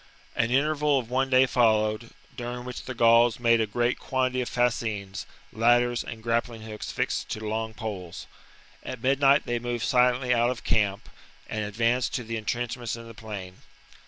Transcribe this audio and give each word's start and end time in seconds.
An 0.35 0.49
interval 0.49 0.97
of 0.97 1.11
one 1.11 1.29
day 1.29 1.45
followed, 1.45 2.09
during 2.35 2.65
which 2.65 2.85
the 2.85 2.95
Gauls 2.95 3.39
made 3.39 3.61
a 3.61 3.67
great 3.67 3.99
quantity 3.99 4.41
of 4.41 4.49
fascines, 4.49 5.27
ladders, 5.53 6.03
and 6.03 6.23
grappling 6.23 6.63
hooks 6.63 6.91
fixed 6.91 7.29
to 7.29 7.39
long 7.47 7.75
poles. 7.75 8.25
At 8.81 9.03
midnight 9.03 9.45
they 9.45 9.59
moved 9.59 9.85
silently 9.85 10.33
out 10.33 10.49
of 10.49 10.63
camp 10.63 11.07
and 11.47 11.63
advanced 11.63 12.15
to 12.15 12.23
the 12.23 12.37
entrenchments 12.37 12.95
in 12.95 13.07
the 13.07 13.13
plain. 13.13 13.57